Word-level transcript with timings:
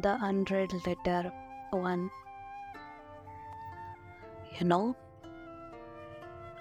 the 0.00 0.18
unread 0.20 0.72
letter 0.86 1.32
one. 1.70 2.10
You 4.58 4.66
know, 4.66 4.96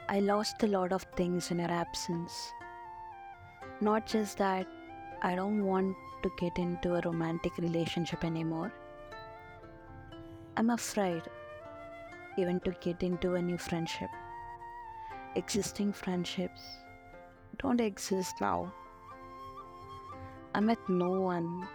I 0.09 0.19
lost 0.19 0.63
a 0.63 0.67
lot 0.67 0.91
of 0.91 1.03
things 1.15 1.51
in 1.51 1.59
your 1.59 1.71
absence. 1.71 2.51
Not 3.81 4.05
just 4.05 4.37
that 4.37 4.67
I 5.21 5.35
don't 5.35 5.65
want 5.65 5.95
to 6.23 6.31
get 6.39 6.57
into 6.57 6.95
a 6.95 7.01
romantic 7.01 7.57
relationship 7.57 8.23
anymore. 8.23 8.71
I'm 10.57 10.69
afraid 10.69 11.23
even 12.37 12.59
to 12.61 12.71
get 12.81 13.03
into 13.03 13.35
a 13.35 13.41
new 13.41 13.57
friendship. 13.57 14.09
Existing 15.35 15.93
friendships 15.93 16.61
don't 17.57 17.79
exist 17.79 18.35
now. 18.41 18.73
I 20.55 20.59
met 20.59 20.77
no 20.89 21.21
one. 21.21 21.67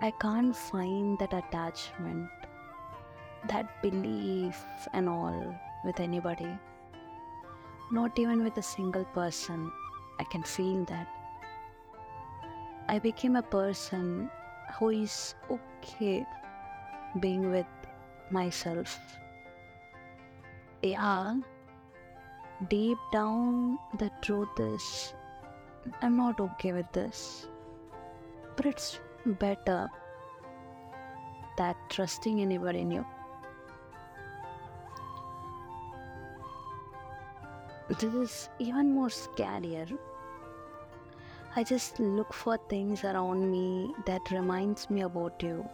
I 0.00 0.10
can't 0.10 0.54
find 0.54 1.18
that 1.18 1.32
attachment, 1.32 2.28
that 3.48 3.82
belief, 3.82 4.62
and 4.92 5.08
all 5.08 5.54
with 5.84 6.00
anybody. 6.00 6.58
Not 7.90 8.18
even 8.18 8.42
with 8.42 8.56
a 8.58 8.62
single 8.62 9.04
person. 9.04 9.70
I 10.18 10.24
can 10.24 10.42
feel 10.42 10.84
that. 10.86 11.08
I 12.88 12.98
became 12.98 13.36
a 13.36 13.42
person 13.42 14.30
who 14.78 14.90
is 14.90 15.34
okay 15.50 16.26
being 17.20 17.50
with 17.50 17.66
myself. 18.30 18.98
Yeah, 20.82 21.36
deep 22.68 22.98
down, 23.12 23.78
the 23.98 24.10
truth 24.20 24.58
is 24.58 25.14
I'm 26.02 26.16
not 26.16 26.40
okay 26.40 26.72
with 26.72 26.90
this. 26.92 27.46
But 28.56 28.66
it's 28.66 29.00
better 29.26 29.88
that 31.56 31.76
trusting 31.88 32.40
anybody 32.40 32.84
new. 32.84 33.04
This 37.88 38.14
is 38.14 38.48
even 38.58 38.94
more 38.94 39.08
scarier. 39.08 39.98
I 41.54 41.62
just 41.62 42.00
look 42.00 42.32
for 42.32 42.58
things 42.68 43.04
around 43.04 43.50
me 43.50 43.94
that 44.06 44.30
reminds 44.30 44.90
me 44.90 45.02
about 45.02 45.42
you. 45.42 45.68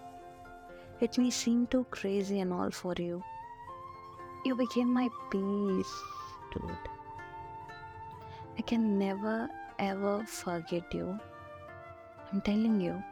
It 1.00 1.16
may 1.16 1.30
seem 1.30 1.66
too 1.69 1.86
crazy 1.91 2.41
and 2.41 2.53
all 2.53 2.70
for 2.70 2.94
you. 2.98 3.22
You 4.44 4.55
became 4.55 4.92
my 4.92 5.08
peace, 5.30 5.94
dude. 6.53 6.77
I 8.58 8.62
can 8.62 8.98
never 8.98 9.48
ever 9.78 10.25
forget 10.27 10.92
you. 10.92 11.19
I'm 12.32 12.42
telling 12.42 12.80
you, 12.80 13.03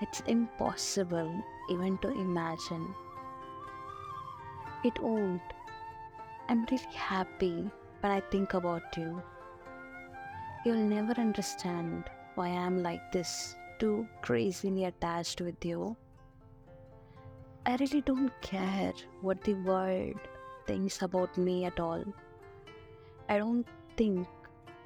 it's 0.00 0.20
impossible 0.26 1.42
even 1.70 1.98
to 1.98 2.08
imagine. 2.08 2.94
It 4.84 5.00
won't. 5.02 5.42
I'm 6.48 6.64
really 6.70 6.94
happy 6.94 7.70
when 8.00 8.12
I 8.12 8.20
think 8.20 8.54
about 8.54 8.96
you. 8.96 9.22
You'll 10.64 10.76
never 10.76 11.12
understand 11.20 12.04
why 12.36 12.48
I'm 12.48 12.82
like 12.82 13.12
this, 13.12 13.56
too 13.78 14.06
crazily 14.22 14.84
attached 14.84 15.40
with 15.40 15.64
you. 15.64 15.96
I 17.66 17.76
really 17.76 18.00
don't 18.00 18.32
care 18.40 18.92
what 19.20 19.42
the 19.42 19.54
world 19.54 20.16
thinks 20.66 21.02
about 21.02 21.36
me 21.36 21.64
at 21.64 21.80
all. 21.80 22.04
I 23.28 23.38
don't 23.38 23.66
think 23.96 24.26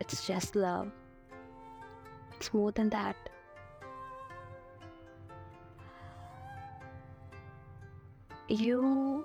it's 0.01 0.27
just 0.27 0.57
love. 0.57 0.91
It's 2.37 2.53
more 2.53 2.73
than 2.73 2.89
that. 2.89 3.17
You 8.48 9.25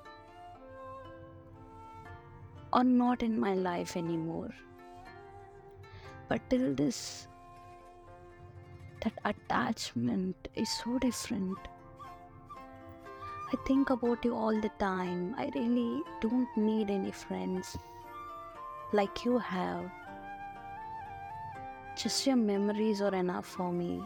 are 2.72 2.84
not 2.84 3.24
in 3.24 3.40
my 3.40 3.53
life 3.53 3.97
anymore. 3.97 4.53
But 6.28 6.41
till 6.50 6.75
this, 6.75 7.28
that 9.02 9.14
attachment 9.25 10.36
is 10.56 10.69
so 10.69 11.00
different. 11.00 11.58
I 13.52 13.56
think 13.66 13.90
about 13.90 14.25
you 14.25 14.36
all 14.36 14.59
the 14.59 14.72
time. 14.78 15.34
I 15.38 15.50
really 15.56 16.03
don't 16.22 16.50
need 16.58 16.90
any 16.90 17.12
friends 17.12 17.78
like 18.91 19.24
you 19.25 19.38
have. 19.38 19.90
Just 21.96 22.28
your 22.28 22.36
memories 22.36 23.02
are 23.02 23.16
enough 23.16 23.46
for 23.46 23.72
me 23.72 24.03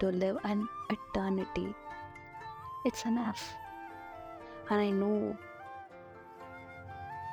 to 0.00 0.08
live 0.08 0.36
an 0.44 0.68
eternity. 0.90 1.74
It's 2.84 3.04
enough. 3.04 3.54
And 4.70 4.80
I 4.80 4.90
know 4.90 5.36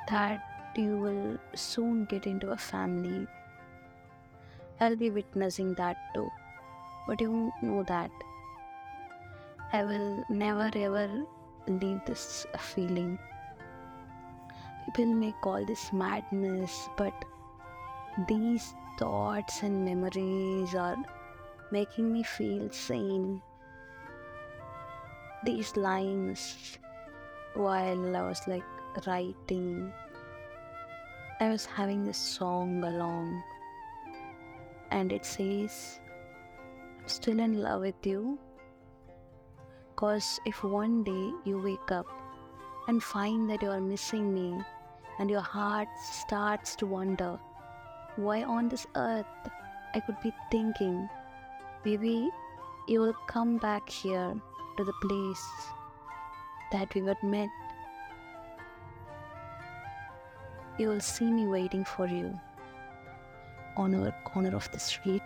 that 0.08 0.42
you 0.76 0.96
will 0.96 1.38
soon 1.54 2.04
get 2.04 2.26
into 2.26 2.50
a 2.50 2.56
family. 2.56 3.26
I'll 4.80 4.96
be 4.96 5.10
witnessing 5.10 5.74
that 5.74 5.96
too. 6.14 6.28
But 7.06 7.20
you 7.20 7.52
know 7.62 7.82
that 7.84 8.10
I 9.72 9.84
will 9.84 10.24
never 10.28 10.70
ever 10.74 11.08
leave 11.66 12.00
this 12.06 12.46
feeling. 12.58 13.18
People 14.86 15.14
may 15.14 15.32
call 15.42 15.64
this 15.64 15.92
madness, 15.92 16.88
but 16.96 17.12
these 18.26 18.74
thoughts 18.98 19.62
and 19.62 19.84
memories 19.84 20.74
are 20.74 20.96
making 21.70 22.12
me 22.12 22.22
feel 22.22 22.70
sane. 22.70 23.40
These 25.44 25.76
lines, 25.76 26.78
while 27.54 28.16
I 28.16 28.22
was 28.22 28.40
like 28.46 28.64
writing, 29.06 29.92
I 31.40 31.48
was 31.48 31.64
having 31.64 32.04
this 32.04 32.18
song 32.18 32.84
along, 32.84 33.42
and 34.90 35.12
it 35.12 35.24
says, 35.24 36.00
I'm 37.00 37.08
still 37.08 37.40
in 37.40 37.60
love 37.60 37.82
with 37.82 38.06
you. 38.06 38.38
Because 39.94 40.40
if 40.46 40.62
one 40.64 41.02
day 41.02 41.32
you 41.44 41.60
wake 41.62 41.90
up 41.90 42.06
and 42.88 43.02
find 43.02 43.48
that 43.50 43.62
you 43.62 43.70
are 43.70 43.80
missing 43.80 44.32
me, 44.32 44.62
and 45.18 45.28
your 45.28 45.42
heart 45.42 45.88
starts 46.02 46.74
to 46.76 46.86
wonder 46.86 47.38
why 48.16 48.42
on 48.42 48.68
this 48.68 48.86
earth, 48.96 49.26
I 49.94 50.00
could 50.00 50.16
be 50.22 50.32
thinking 50.50 51.08
maybe 51.84 52.30
you 52.86 53.00
will 53.00 53.16
come 53.26 53.58
back 53.58 53.88
here 53.88 54.34
to 54.76 54.84
the 54.84 54.92
place 55.02 55.46
that 56.72 56.94
we 56.94 57.02
were 57.02 57.16
met. 57.22 57.48
You 60.78 60.88
will 60.88 61.00
see 61.00 61.30
me 61.30 61.46
waiting 61.46 61.84
for 61.84 62.06
you 62.06 62.38
on 63.76 63.94
a 63.94 64.12
corner 64.24 64.54
of 64.56 64.70
the 64.72 64.78
street 64.78 65.22